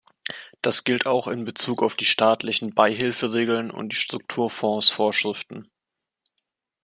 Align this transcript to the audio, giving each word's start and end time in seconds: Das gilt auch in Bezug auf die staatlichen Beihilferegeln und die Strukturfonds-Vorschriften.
Das 0.63 0.83
gilt 0.83 1.05
auch 1.05 1.27
in 1.27 1.45
Bezug 1.45 1.83
auf 1.83 1.93
die 1.93 2.05
staatlichen 2.05 2.73
Beihilferegeln 2.73 3.69
und 3.69 3.89
die 3.89 3.97
Strukturfonds-Vorschriften. 3.97 5.69